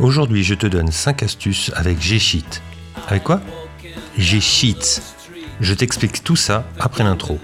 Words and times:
Aujourd'hui, 0.00 0.42
je 0.42 0.54
te 0.54 0.66
donne 0.66 0.90
5 0.90 1.22
astuces 1.22 1.70
avec 1.76 2.00
G-Sheet. 2.00 2.62
Avec 3.08 3.22
quoi? 3.22 3.40
G-Sheets. 4.18 5.00
Je 5.60 5.72
t'explique 5.72 6.24
tout 6.24 6.34
ça 6.34 6.64
après 6.80 7.04
l'intro. 7.04 7.38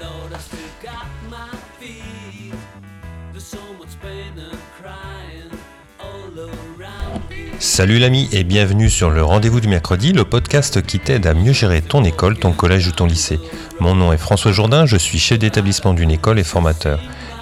Salut 7.61 7.99
l'ami 7.99 8.29
et 8.33 8.43
bienvenue 8.43 8.91
sur 8.91 9.11
le 9.11 9.23
rendez-vous 9.23 9.61
du 9.61 9.69
mercredi, 9.69 10.13
le 10.13 10.25
podcast 10.25 10.83
qui 10.83 10.99
t'aide 10.99 11.27
à 11.27 11.35
mieux 11.35 11.53
gérer 11.53 11.83
ton 11.83 12.03
école, 12.05 12.37
ton 12.39 12.53
collège 12.53 12.89
ou 12.89 12.93
ton 12.93 13.07
lycée. 13.07 13.39
Mon 13.79 13.95
nom 13.95 14.13
est 14.13 14.19
François 14.19 14.51
Jourdain, 14.51 14.87
je 14.87 14.97
suis 14.97 15.19
chef 15.19 15.39
d'établissement 15.39 15.95
d'une 15.95 16.11
école 16.11 16.39
et 16.39 16.45
formateur. 16.45 17.01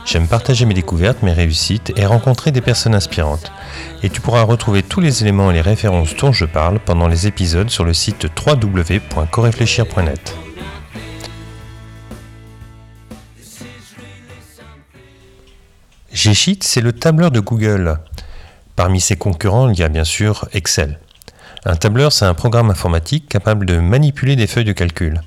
J'aime 0.08 0.26
partager 0.26 0.64
mes 0.64 0.72
découvertes, 0.72 1.22
mes 1.22 1.34
réussites 1.34 1.92
et 1.96 2.06
rencontrer 2.06 2.50
des 2.50 2.62
personnes 2.62 2.94
inspirantes. 2.94 3.52
Et 4.02 4.08
tu 4.08 4.22
pourras 4.22 4.42
retrouver 4.42 4.82
tous 4.82 5.02
les 5.02 5.22
éléments 5.22 5.50
et 5.50 5.54
les 5.54 5.60
références 5.60 6.16
dont 6.16 6.32
je 6.32 6.46
parle 6.46 6.80
pendant 6.80 7.08
les 7.08 7.26
épisodes 7.26 7.68
sur 7.68 7.84
le 7.84 7.92
site 7.92 8.26
www.coréfléchir.net. 8.46 10.34
G-Sheet, 16.10 16.60
c'est 16.62 16.80
le 16.80 16.94
tableur 16.94 17.30
de 17.30 17.40
Google. 17.40 17.98
Parmi 18.76 19.02
ses 19.02 19.16
concurrents, 19.16 19.68
il 19.68 19.78
y 19.78 19.82
a 19.82 19.90
bien 19.90 20.04
sûr 20.04 20.48
Excel. 20.54 21.00
Un 21.66 21.76
tableur, 21.76 22.12
c'est 22.12 22.24
un 22.24 22.32
programme 22.32 22.70
informatique 22.70 23.28
capable 23.28 23.66
de 23.66 23.78
manipuler 23.78 24.36
des 24.36 24.46
feuilles 24.46 24.64
de 24.64 24.72
calcul. 24.72 25.20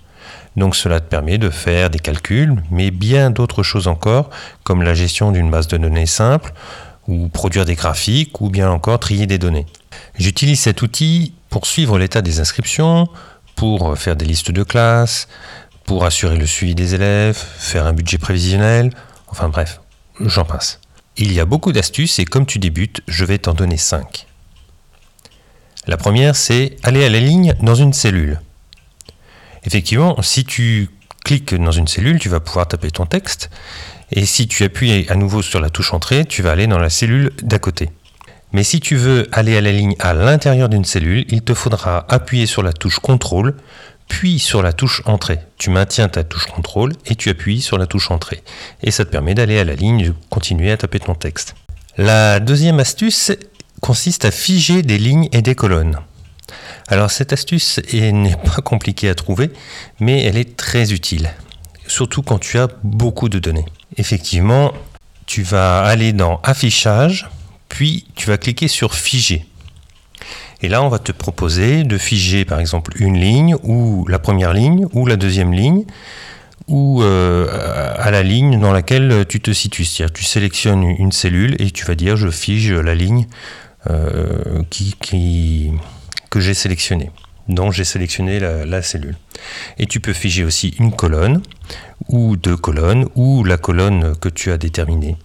Donc 0.56 0.76
cela 0.76 1.00
te 1.00 1.08
permet 1.08 1.38
de 1.38 1.50
faire 1.50 1.90
des 1.90 2.00
calculs, 2.00 2.62
mais 2.72 2.92
bien 2.92 3.30
d'autres 3.30 3.64
choses 3.64 3.88
encore, 3.88 4.30
comme 4.64 4.84
la 4.84 4.94
gestion 4.94 5.32
d'une 5.32 5.50
base 5.50 5.68
de 5.68 5.78
données 5.78 6.06
simple, 6.06 6.54
ou 7.08 7.30
produire 7.30 7.66
des 7.66 7.76
graphiques, 7.76 8.42
ou 8.42 8.50
bien 8.50 8.70
encore 8.70 9.00
trier 9.00 9.28
des 9.28 9.38
données. 9.38 9.66
J'utilise 10.18 10.60
cet 10.60 10.82
outil 10.82 11.34
pour 11.50 11.66
suivre 11.66 11.98
l'état 11.98 12.22
des 12.22 12.40
inscriptions, 12.40 13.08
pour 13.56 13.98
faire 13.98 14.16
des 14.16 14.26
listes 14.26 14.52
de 14.52 14.64
classes, 14.64 15.28
pour 15.86 16.06
assurer 16.06 16.38
le 16.38 16.46
suivi 16.46 16.76
des 16.76 16.96
élèves, 16.96 17.38
faire 17.58 17.86
un 17.86 17.94
budget 17.94 18.18
prévisionnel, 18.18 18.92
enfin 19.28 19.50
bref, 19.50 19.82
j'en 20.20 20.46
passe. 20.46 20.80
Il 21.18 21.34
y 21.34 21.40
a 21.40 21.46
beaucoup 21.46 21.72
d'astuces 21.72 22.20
et 22.20 22.26
comme 22.26 22.46
tu 22.46 22.60
débutes, 22.60 23.02
je 23.08 23.26
vais 23.26 23.38
t'en 23.38 23.54
donner 23.54 23.78
5. 23.78 24.28
La 25.88 25.98
première, 25.98 26.36
c'est 26.36 26.78
aller 26.84 27.04
à 27.04 27.10
la 27.10 27.20
ligne 27.20 27.56
dans 27.62 27.76
une 27.76 27.94
cellule. 27.94 28.40
Effectivement, 29.64 30.22
si 30.22 30.44
tu 30.46 30.90
cliques 31.24 31.54
dans 31.54 31.72
une 31.72 31.88
cellule, 31.88 32.20
tu 32.20 32.30
vas 32.30 32.40
pouvoir 32.40 32.68
taper 32.68 32.92
ton 32.92 33.06
texte. 33.06 33.50
Et 34.12 34.26
si 34.26 34.48
tu 34.48 34.64
appuies 34.64 35.06
à 35.10 35.16
nouveau 35.16 35.42
sur 35.42 35.62
la 35.62 35.70
touche 35.70 35.94
entrée, 35.94 36.26
tu 36.26 36.42
vas 36.42 36.52
aller 36.52 36.68
dans 36.68 36.80
la 36.80 36.90
cellule 36.90 37.32
d'à 37.42 37.60
côté. 37.60 37.90
Mais 38.54 38.64
si 38.64 38.82
tu 38.82 38.96
veux 38.98 39.28
aller 39.32 39.56
à 39.56 39.62
la 39.62 39.72
ligne 39.72 39.96
à 40.00 40.14
l'intérieur 40.14 40.68
d'une 40.68 40.84
cellule, 40.84 41.26
il 41.30 41.42
te 41.42 41.54
faudra 41.54 42.06
appuyer 42.10 42.46
sur 42.46 42.64
la 42.64 42.74
touche 42.74 43.00
contrôle, 43.00 43.56
puis 44.10 44.40
sur 44.40 44.62
la 44.62 44.74
touche 44.74 45.02
entrée. 45.06 45.40
Tu 45.58 45.70
maintiens 45.70 46.10
ta 46.10 46.26
touche 46.26 46.48
contrôle 46.48 46.92
et 47.06 47.16
tu 47.16 47.30
appuies 47.30 47.62
sur 47.62 47.78
la 47.78 47.88
touche 47.88 48.12
entrée. 48.12 48.44
Et 48.84 48.92
ça 48.92 49.06
te 49.06 49.10
permet 49.10 49.34
d'aller 49.34 49.58
à 49.58 49.64
la 49.64 49.76
ligne, 49.76 50.08
de 50.08 50.14
continuer 50.30 50.72
à 50.72 50.78
taper 50.78 51.00
ton 51.00 51.16
texte. 51.16 51.56
La 51.98 52.42
deuxième 52.42 52.80
astuce 52.80 53.32
consiste 53.80 54.26
à 54.26 54.32
figer 54.32 54.82
des 54.82 54.98
lignes 54.98 55.30
et 55.32 55.42
des 55.42 55.56
colonnes. 55.56 55.98
Alors 56.92 57.10
cette 57.10 57.32
astuce 57.32 57.80
n'est 57.94 58.36
pas 58.36 58.62
compliquée 58.62 59.08
à 59.08 59.16
trouver, 59.16 59.50
mais 60.02 60.24
elle 60.24 60.36
est 60.36 60.58
très 60.58 60.92
utile, 60.92 61.32
surtout 61.88 62.22
quand 62.22 62.38
tu 62.38 62.60
as 62.60 62.68
beaucoup 62.84 63.30
de 63.30 63.40
données. 63.40 63.64
Effectivement, 63.96 64.74
tu 65.26 65.42
vas 65.42 65.84
aller 65.84 66.12
dans 66.12 66.42
Affichage, 66.44 67.30
puis 67.70 68.08
tu 68.16 68.28
vas 68.28 68.38
cliquer 68.38 68.68
sur 68.68 68.94
Figer. 68.94 69.46
Et 70.62 70.68
là, 70.68 70.84
on 70.84 70.90
va 70.90 71.00
te 71.00 71.14
proposer 71.14 71.86
de 71.86 71.98
figer 71.98 72.44
par 72.44 72.60
exemple 72.60 72.92
une 73.02 73.18
ligne, 73.18 73.56
ou 73.64 74.06
la 74.10 74.20
première 74.20 74.52
ligne, 74.52 74.86
ou 74.92 75.06
la 75.06 75.16
deuxième 75.16 75.54
ligne, 75.54 75.86
ou 76.68 77.02
euh, 77.02 77.48
à 77.98 78.12
la 78.12 78.22
ligne 78.22 78.60
dans 78.60 78.74
laquelle 78.74 79.26
tu 79.30 79.40
te 79.40 79.52
situes. 79.52 79.86
C'est-à-dire 79.86 80.14
tu 80.14 80.26
sélectionnes 80.26 80.84
une 80.84 81.14
cellule 81.14 81.56
et 81.60 81.72
tu 81.72 81.86
vas 81.86 81.96
dire 81.96 82.18
je 82.18 82.30
fige 82.30 82.74
la 82.74 82.96
ligne 82.96 83.28
euh, 83.90 84.62
qui, 84.70 84.94
qui 85.02 85.72
que 86.32 86.40
j'ai 86.40 86.56
sélectionné, 86.56 87.12
dont 87.48 87.70
j'ai 87.70 87.84
sélectionné 87.84 88.40
la, 88.40 88.82
cellule. 88.82 89.18
Et 89.78 89.86
tu 89.86 90.00
peux 90.00 90.14
figer 90.14 90.44
aussi 90.44 90.70
une 90.80 90.92
colonne, 90.92 91.44
ou 92.08 92.38
deux 92.38 92.58
colonnes, 92.58 93.06
ou 93.14 93.44
la 93.44 93.58
colonne 93.58 94.16
que 94.16 94.30
tu 94.30 94.52
as 94.52 94.58
déterminée. 94.58 95.18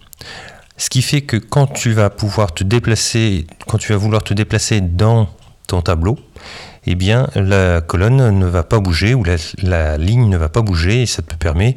Ce 0.77 0.91
qui 0.91 1.01
fait 1.01 1.23
que 1.23 1.39
quand 1.39 1.69
tu 1.69 1.93
vas 1.93 2.11
pouvoir 2.11 2.53
te 2.53 2.63
déplacer, 2.63 3.47
quand 3.67 3.79
tu 3.79 3.93
vas 3.93 3.99
vouloir 3.99 4.23
te 4.23 4.35
déplacer 4.35 4.83
dans 4.83 5.31
ton 5.67 5.81
tableau, 5.81 6.19
eh 6.85 6.95
bien 6.95 7.29
la 7.35 7.81
colonne 7.81 8.39
ne 8.39 8.47
va 8.47 8.63
pas 8.63 8.79
bouger 8.81 9.15
ou 9.15 9.25
la, 9.25 9.37
la 9.63 9.97
ligne 9.97 10.29
ne 10.29 10.37
va 10.37 10.49
pas 10.49 10.61
bouger 10.61 11.03
et 11.03 11.07
ça 11.07 11.23
te 11.23 11.35
permet 11.35 11.77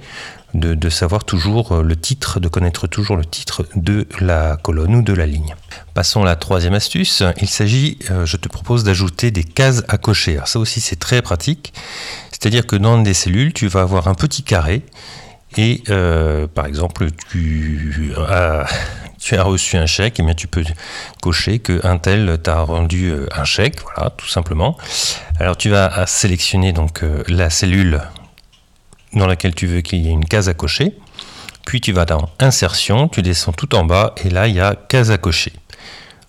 de, 0.54 0.90
savoir 0.90 1.24
toujours 1.24 1.74
euh, 1.74 1.84
le 1.84 1.96
titre, 1.96 2.40
de 2.40 2.48
connaître 2.48 2.88
toujours 2.88 3.16
le 3.16 3.26
titre 3.26 3.66
de 3.76 4.08
la 4.20 4.58
colonne 4.58 4.96
ou 4.96 5.02
de 5.02 5.14
la 5.14 5.26
ligne. 5.26 5.56
Passons 5.94 6.24
à 6.24 6.26
la 6.26 6.36
troisième 6.36 6.74
astuce. 6.74 7.24
Il 7.42 7.50
s'agit, 7.50 8.00
euh, 8.10 8.26
je 8.26 8.38
te 8.38 8.50
propose 8.50 8.84
d'ajouter 8.84 9.32
des 9.32 9.44
cases 9.44 9.84
à 9.88 9.98
cocher. 9.98 10.36
Alors 10.36 10.48
ça 10.48 10.60
aussi 10.60 10.82
c'est 10.82 10.98
très 10.98 11.22
pratique. 11.22 11.74
C'est-à-dire 12.32 12.66
que 12.66 12.76
dans 12.76 12.98
des 12.98 13.14
cellules, 13.14 13.54
tu 13.54 13.68
vas 13.68 13.82
avoir 13.82 14.08
un 14.08 14.16
petit 14.16 14.44
carré 14.44 14.84
et 15.58 15.84
euh, 15.90 16.48
par 16.48 16.66
exemple 16.66 17.08
tu 17.30 18.14
as, 18.28 18.66
reçu 19.44 19.78
un 19.78 19.86
chèque, 19.86 20.20
et 20.20 20.24
bien 20.24 20.34
tu 20.34 20.48
peux 20.48 20.64
cocher 21.22 21.60
qu'un 21.60 21.98
tel 21.98 22.40
t'a 22.42 22.62
rendu 22.62 23.14
un 23.36 23.44
chèque, 23.44 23.80
voilà, 23.82 24.12
tout 24.12 24.28
simplement. 24.28 24.78
Alors 25.40 25.58
tu 25.58 25.70
vas 25.70 26.06
sélectionner 26.08 26.72
donc 26.72 27.04
la 27.28 27.50
cellule 27.50 28.02
dans 29.14 29.28
laquelle 29.28 29.56
tu 29.56 29.68
veux 29.68 29.82
qu'il 29.82 30.00
y 30.00 30.08
ait 30.08 30.12
une 30.12 30.26
case 30.26 30.50
à 30.50 30.54
cocher. 30.54 30.96
Puis 31.66 31.82
tu 31.82 31.92
vas 31.92 32.06
dans 32.06 32.30
Insertion, 32.40 33.08
tu 33.08 33.22
descends 33.22 33.52
tout 33.52 33.76
en 33.76 33.84
bas 33.84 34.16
et 34.24 34.30
là 34.30 34.48
il 34.48 34.56
y 34.56 34.60
a 34.60 34.76
case 34.76 35.12
à 35.12 35.18
cocher. 35.18 35.54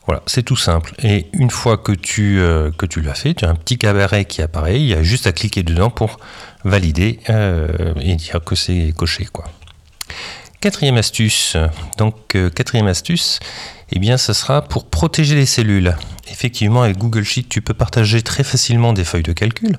Voilà, 0.07 0.23
c'est 0.27 0.43
tout 0.43 0.57
simple. 0.57 0.95
Et 1.03 1.27
une 1.33 1.51
fois 1.51 1.77
que 1.77 1.93
tu, 1.93 2.41
euh, 2.41 2.71
tu 2.89 3.01
l'as 3.01 3.15
fait, 3.15 3.35
tu 3.35 3.45
as 3.45 3.49
un 3.49 3.55
petit 3.55 3.79
cabaret 3.79 4.25
qui 4.25 4.43
apparaît, 4.43 4.81
il 4.81 4.87
y 4.87 4.95
a 4.95 5.03
juste 5.03 5.27
à 5.27 5.33
cliquer 5.33 5.63
dedans 5.63 5.91
pour 5.91 6.19
valider 6.65 7.21
euh, 7.29 7.95
et 8.01 8.17
dire 8.17 8.43
que 8.45 8.55
c'est 8.55 8.93
coché. 8.97 9.27
Quoi. 9.33 9.45
Quatrième 10.61 10.97
astuce, 10.97 11.57
donc 11.97 12.35
euh, 12.35 12.51
quatrième 12.51 12.87
astuce, 12.87 13.41
eh 13.93 13.99
bien 13.99 14.17
ce 14.17 14.33
sera 14.33 14.63
pour 14.63 14.91
protéger 14.91 15.35
les 15.35 15.47
cellules. 15.47 15.97
Effectivement, 16.31 16.83
avec 16.83 16.99
Google 16.99 17.25
Sheet, 17.25 17.47
tu 17.49 17.63
peux 17.63 17.75
partager 17.75 18.23
très 18.23 18.45
facilement 18.45 18.93
des 18.93 19.05
feuilles 19.05 19.23
de 19.23 19.33
calcul 19.33 19.79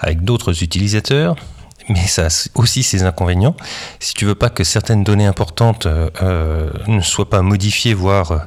avec 0.00 0.22
d'autres 0.22 0.62
utilisateurs 0.62 1.36
mais 1.88 2.06
ça 2.06 2.26
a 2.26 2.48
aussi 2.54 2.82
ses 2.82 3.04
inconvénients. 3.04 3.56
Si 4.00 4.14
tu 4.14 4.24
veux 4.24 4.34
pas 4.34 4.50
que 4.50 4.64
certaines 4.64 5.04
données 5.04 5.26
importantes 5.26 5.86
euh, 5.86 6.10
euh, 6.22 6.70
ne 6.88 7.00
soient 7.00 7.30
pas 7.30 7.42
modifiées, 7.42 7.94
voire 7.94 8.46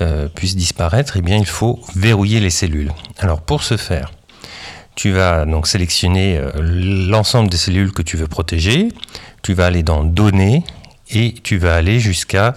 euh, 0.00 0.28
puissent 0.28 0.56
disparaître, 0.56 1.16
eh 1.16 1.22
bien 1.22 1.36
il 1.36 1.46
faut 1.46 1.80
verrouiller 1.94 2.40
les 2.40 2.50
cellules. 2.50 2.92
Alors 3.18 3.40
pour 3.40 3.62
ce 3.62 3.76
faire, 3.76 4.12
tu 4.94 5.12
vas 5.12 5.44
donc 5.44 5.66
sélectionner 5.66 6.40
l'ensemble 6.54 7.50
des 7.50 7.56
cellules 7.56 7.92
que 7.92 8.02
tu 8.02 8.16
veux 8.16 8.26
protéger. 8.26 8.88
Tu 9.42 9.52
vas 9.52 9.66
aller 9.66 9.82
dans 9.82 10.04
Données 10.04 10.64
et 11.10 11.34
tu 11.42 11.58
vas 11.58 11.76
aller 11.76 12.00
jusqu'à 12.00 12.54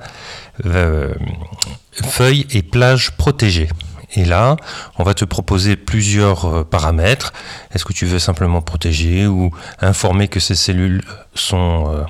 Feuilles 2.01 2.47
et 2.51 2.61
plages 2.61 3.11
protégées. 3.11 3.67
Et 4.13 4.25
là, 4.25 4.55
on 4.97 5.03
va 5.03 5.13
te 5.13 5.25
proposer 5.25 5.75
plusieurs 5.75 6.45
euh, 6.45 6.63
paramètres. 6.63 7.31
Est-ce 7.71 7.85
que 7.85 7.93
tu 7.93 8.05
veux 8.05 8.19
simplement 8.19 8.61
protéger 8.61 9.27
ou 9.27 9.51
informer 9.81 10.27
que 10.27 10.39
ces 10.39 10.55
cellules 10.55 11.03
sont 11.35 11.93
euh, 11.93 12.03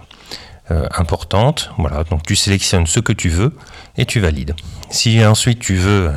euh, 0.71 0.87
importantes? 0.95 1.71
Voilà, 1.77 2.03
donc 2.05 2.23
tu 2.23 2.35
sélectionnes 2.35 2.87
ce 2.87 2.99
que 2.99 3.11
tu 3.11 3.29
veux 3.29 3.53
et 3.97 4.05
tu 4.05 4.19
valides. 4.19 4.55
Si 4.89 5.23
ensuite 5.25 5.59
tu 5.59 5.75
veux, 5.75 6.11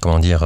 comment 0.00 0.18
dire, 0.18 0.42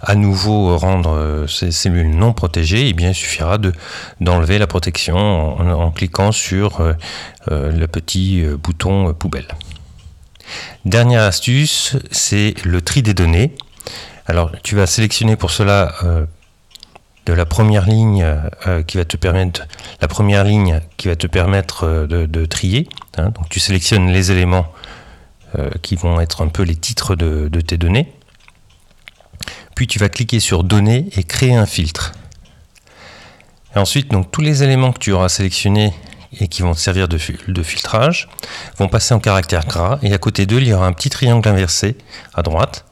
à 0.00 0.14
nouveau 0.14 0.76
rendre 0.76 1.46
ces 1.48 1.72
cellules 1.72 2.10
non 2.10 2.32
protégées, 2.32 2.88
eh 2.88 2.92
bien, 2.92 3.08
il 3.08 3.14
suffira 3.14 3.58
de, 3.58 3.72
d'enlever 4.20 4.58
la 4.58 4.68
protection 4.68 5.58
en 5.58 5.90
cliquant 5.90 6.30
sur 6.30 6.80
le 7.48 7.86
petit 7.86 8.44
bouton 8.62 9.12
poubelle. 9.14 9.48
Dernière 10.84 11.22
astuce, 11.22 11.96
c'est 12.10 12.54
le 12.64 12.80
tri 12.80 13.02
des 13.02 13.14
données. 13.14 13.52
Alors, 14.26 14.52
tu 14.62 14.76
vas 14.76 14.86
sélectionner 14.86 15.36
pour 15.36 15.50
cela 15.50 15.94
euh, 16.04 16.26
de 17.26 17.32
la 17.32 17.46
première 17.46 17.86
ligne 17.86 18.24
euh, 18.66 18.82
qui 18.82 18.98
va 18.98 19.04
te 19.04 19.16
permettre 19.16 19.66
la 20.00 20.08
première 20.08 20.44
ligne 20.44 20.80
qui 20.98 21.08
va 21.08 21.16
te 21.16 21.26
permettre 21.26 21.84
euh, 21.84 22.06
de, 22.06 22.46
trier. 22.46 22.88
Hein. 23.16 23.30
Donc, 23.30 23.48
tu 23.48 23.58
sélectionnes 23.58 24.08
les 24.10 24.30
éléments 24.30 24.72
qui 25.80 25.96
vont 25.96 26.20
être 26.20 26.42
un 26.42 26.48
peu 26.48 26.62
les 26.62 26.76
titres 26.76 27.16
de, 27.16 27.60
tes 27.62 27.78
données. 27.78 28.12
Puis 29.74 29.86
tu 29.86 29.98
vas 29.98 30.10
cliquer 30.10 30.40
sur 30.40 30.62
Données 30.62 31.08
et 31.16 31.24
créer 31.24 31.54
un 31.54 31.64
filtre. 31.64 32.12
Ensuite, 33.74 34.10
donc 34.10 34.30
tous 34.30 34.42
les 34.42 34.62
éléments 34.62 34.92
que 34.92 34.98
tu 34.98 35.10
auras 35.10 35.30
sélectionnés 35.30 35.94
et 36.40 36.48
qui 36.48 36.62
vont 36.62 36.74
servir 36.74 37.08
de, 37.08 37.18
de 37.48 37.62
filtrage 37.62 38.28
vont 38.76 38.88
passer 38.88 39.14
en 39.14 39.20
caractère 39.20 39.66
gras 39.66 39.98
et 40.02 40.12
à 40.12 40.18
côté 40.18 40.46
d'eux 40.46 40.60
il 40.60 40.68
y 40.68 40.72
aura 40.72 40.86
un 40.86 40.92
petit 40.92 41.10
triangle 41.10 41.48
inversé 41.48 41.96
à 42.34 42.42
droite. 42.42 42.84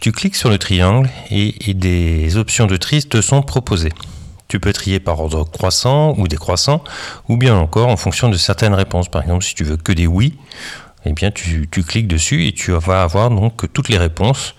Tu 0.00 0.12
cliques 0.12 0.36
sur 0.36 0.48
le 0.48 0.58
triangle 0.58 1.10
et, 1.30 1.74
des 1.74 2.36
options 2.36 2.66
de 2.66 2.76
tri 2.76 3.02
te 3.02 3.20
sont 3.20 3.42
proposées. 3.42 3.92
Tu 4.46 4.60
peux 4.60 4.72
trier 4.72 5.00
par 5.00 5.20
ordre 5.20 5.44
croissant 5.44 6.14
ou 6.16 6.28
décroissant, 6.28 6.82
ou 7.28 7.36
bien 7.36 7.56
encore 7.56 7.88
en 7.88 7.96
fonction 7.96 8.28
de 8.28 8.36
certaines 8.36 8.74
réponses. 8.74 9.08
Par 9.08 9.22
exemple, 9.22 9.44
si 9.44 9.54
tu 9.54 9.64
veux 9.64 9.76
que 9.76 9.92
des 9.92 10.06
oui, 10.06 10.38
eh 11.04 11.12
bien 11.12 11.30
tu, 11.30 11.68
cliques 11.68 12.08
dessus 12.08 12.46
et 12.46 12.52
tu 12.52 12.72
vas 12.72 13.02
avoir 13.02 13.30
donc 13.30 13.70
toutes 13.72 13.88
les 13.88 13.98
réponses 13.98 14.54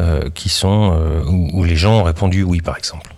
euh, 0.00 0.28
qui 0.30 0.48
sont 0.48 0.96
euh, 0.98 1.22
où, 1.24 1.64
les 1.64 1.76
gens 1.76 2.00
ont 2.00 2.02
répondu 2.02 2.42
oui, 2.42 2.60
par 2.60 2.76
exemple. 2.76 3.14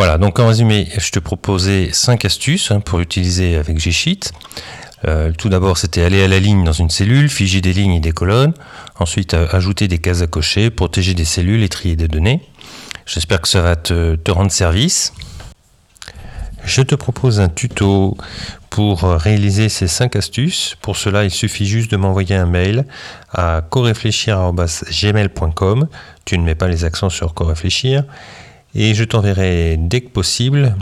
Voilà, 0.00 0.16
donc 0.16 0.38
en 0.38 0.48
résumé, 0.48 0.88
je 0.96 1.10
te 1.10 1.18
proposais 1.18 1.90
cinq 1.92 2.24
astuces 2.24 2.70
hein, 2.70 2.80
pour 2.80 3.00
utiliser 3.00 3.56
avec 3.56 3.78
G-Sheet. 3.78 4.32
Euh, 5.06 5.30
tout 5.36 5.50
d'abord, 5.50 5.76
c'était 5.76 6.02
aller 6.02 6.22
à 6.22 6.28
la 6.28 6.38
ligne 6.38 6.64
dans 6.64 6.72
une 6.72 6.88
cellule, 6.88 7.28
figer 7.28 7.60
des 7.60 7.74
lignes 7.74 7.92
et 7.92 8.00
des 8.00 8.12
colonnes. 8.12 8.54
Ensuite, 8.98 9.34
ajouter 9.34 9.88
des 9.88 9.98
cases 9.98 10.22
à 10.22 10.26
cocher, 10.26 10.70
protéger 10.70 11.12
des 11.12 11.26
cellules 11.26 11.62
et 11.62 11.68
trier 11.68 11.96
des 11.96 12.08
données. 12.08 12.40
J'espère 13.04 13.42
que 13.42 13.48
ça 13.48 13.60
va 13.60 13.76
te, 13.76 14.16
rendre 14.30 14.50
service. 14.50 15.12
Je 16.64 16.80
te 16.80 16.94
propose 16.94 17.38
un 17.38 17.50
tuto 17.50 18.16
pour 18.70 19.02
réaliser 19.02 19.68
ces 19.68 19.86
cinq 19.86 20.16
astuces. 20.16 20.78
Pour 20.80 20.96
cela, 20.96 21.24
il 21.24 21.30
suffit 21.30 21.66
juste 21.66 21.90
de 21.90 21.98
m'envoyer 21.98 22.36
un 22.36 22.46
mail 22.46 22.86
à 23.34 23.60
coréfléchir.gmail.com. 23.68 25.88
Tu 26.24 26.38
ne 26.38 26.42
mets 26.42 26.54
pas 26.54 26.68
les 26.68 26.86
accents 26.86 27.10
sur 27.10 27.34
coréfléchir 27.34 28.04
et 28.74 28.94
je 28.94 29.04
t'enverrai 29.04 29.76
dès 29.78 30.00
que 30.00 30.08
possible 30.08 30.74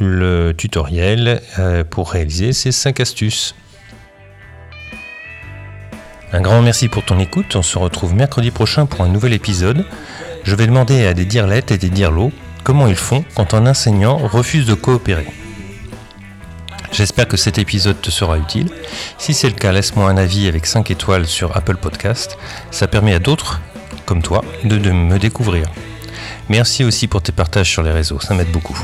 le 0.00 0.52
tutoriel 0.52 1.42
euh, 1.58 1.84
pour 1.84 2.12
réaliser 2.12 2.52
ces 2.52 2.72
5 2.72 3.00
astuces. 3.00 3.54
Un 6.32 6.40
grand 6.40 6.62
merci 6.62 6.88
pour 6.88 7.04
ton 7.04 7.18
écoute, 7.18 7.56
on 7.56 7.62
se 7.62 7.78
retrouve 7.78 8.14
mercredi 8.14 8.50
prochain 8.50 8.86
pour 8.86 9.02
un 9.02 9.08
nouvel 9.08 9.34
épisode. 9.34 9.84
Je 10.44 10.54
vais 10.54 10.66
demander 10.66 11.04
à 11.04 11.12
des 11.12 11.26
dirlettes 11.26 11.70
et 11.70 11.78
des 11.78 11.90
dirlots 11.90 12.32
comment 12.64 12.86
ils 12.86 12.96
font 12.96 13.24
quand 13.34 13.52
un 13.54 13.66
enseignant 13.66 14.16
refuse 14.16 14.66
de 14.66 14.74
coopérer. 14.74 15.26
J'espère 16.90 17.28
que 17.28 17.36
cet 17.36 17.58
épisode 17.58 18.00
te 18.00 18.10
sera 18.10 18.38
utile. 18.38 18.70
Si 19.18 19.34
c'est 19.34 19.48
le 19.48 19.54
cas, 19.54 19.72
laisse-moi 19.72 20.08
un 20.08 20.16
avis 20.16 20.46
avec 20.46 20.66
5 20.66 20.90
étoiles 20.90 21.26
sur 21.26 21.56
Apple 21.56 21.76
Podcast. 21.76 22.38
Ça 22.70 22.86
permet 22.86 23.14
à 23.14 23.18
d'autres, 23.18 23.60
comme 24.04 24.22
toi, 24.22 24.42
de 24.64 24.90
me 24.90 25.18
découvrir. 25.18 25.66
Merci 26.48 26.84
aussi 26.84 27.06
pour 27.06 27.22
tes 27.22 27.32
partages 27.32 27.70
sur 27.70 27.82
les 27.82 27.92
réseaux, 27.92 28.20
ça 28.20 28.34
m'aide 28.34 28.50
beaucoup. 28.50 28.78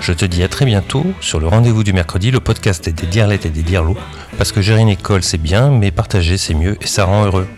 Je 0.00 0.12
te 0.12 0.24
dis 0.24 0.42
à 0.42 0.48
très 0.48 0.64
bientôt 0.64 1.04
sur 1.20 1.40
le 1.40 1.48
rendez-vous 1.48 1.84
du 1.84 1.92
mercredi, 1.92 2.30
le 2.30 2.40
podcast 2.40 2.88
des 2.88 3.06
dirlettes 3.06 3.46
et 3.46 3.50
des 3.50 3.62
dirlots, 3.62 3.96
parce 4.36 4.52
que 4.52 4.60
gérer 4.60 4.80
une 4.80 4.88
école 4.88 5.22
c'est 5.22 5.38
bien, 5.38 5.70
mais 5.70 5.90
partager 5.90 6.36
c'est 6.36 6.54
mieux 6.54 6.76
et 6.80 6.86
ça 6.86 7.04
rend 7.04 7.24
heureux. 7.24 7.48